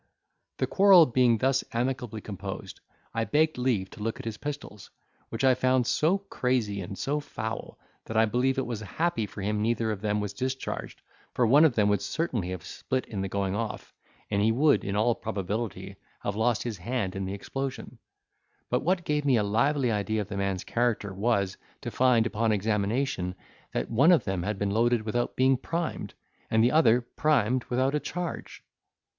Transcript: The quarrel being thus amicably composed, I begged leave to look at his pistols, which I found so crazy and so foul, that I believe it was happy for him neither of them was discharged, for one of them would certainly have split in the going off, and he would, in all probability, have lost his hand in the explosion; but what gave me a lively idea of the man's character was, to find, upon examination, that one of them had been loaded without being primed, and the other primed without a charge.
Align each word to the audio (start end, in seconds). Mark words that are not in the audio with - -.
The 0.57 0.65
quarrel 0.65 1.05
being 1.05 1.37
thus 1.37 1.63
amicably 1.73 2.21
composed, 2.21 2.79
I 3.13 3.23
begged 3.23 3.59
leave 3.59 3.91
to 3.91 4.01
look 4.01 4.17
at 4.19 4.25
his 4.25 4.39
pistols, 4.39 4.89
which 5.29 5.43
I 5.43 5.53
found 5.53 5.85
so 5.85 6.17
crazy 6.17 6.81
and 6.81 6.97
so 6.97 7.19
foul, 7.19 7.77
that 8.05 8.17
I 8.17 8.25
believe 8.25 8.57
it 8.57 8.65
was 8.65 8.79
happy 8.81 9.27
for 9.27 9.43
him 9.43 9.61
neither 9.61 9.91
of 9.91 10.01
them 10.01 10.19
was 10.19 10.33
discharged, 10.33 11.03
for 11.35 11.45
one 11.45 11.63
of 11.63 11.75
them 11.75 11.87
would 11.89 12.01
certainly 12.01 12.49
have 12.49 12.65
split 12.65 13.05
in 13.05 13.21
the 13.21 13.27
going 13.27 13.53
off, 13.55 13.93
and 14.31 14.41
he 14.41 14.51
would, 14.51 14.83
in 14.83 14.95
all 14.95 15.13
probability, 15.13 15.97
have 16.21 16.35
lost 16.35 16.63
his 16.63 16.79
hand 16.79 17.15
in 17.15 17.25
the 17.25 17.35
explosion; 17.35 17.99
but 18.71 18.79
what 18.79 19.05
gave 19.05 19.23
me 19.23 19.37
a 19.37 19.43
lively 19.43 19.91
idea 19.91 20.21
of 20.21 20.29
the 20.29 20.35
man's 20.35 20.63
character 20.63 21.13
was, 21.13 21.57
to 21.81 21.91
find, 21.91 22.25
upon 22.25 22.51
examination, 22.51 23.35
that 23.71 23.91
one 23.91 24.11
of 24.11 24.23
them 24.23 24.41
had 24.41 24.57
been 24.57 24.71
loaded 24.71 25.03
without 25.03 25.35
being 25.35 25.57
primed, 25.57 26.15
and 26.49 26.63
the 26.63 26.71
other 26.71 27.01
primed 27.01 27.63
without 27.65 27.93
a 27.93 27.99
charge. 27.99 28.63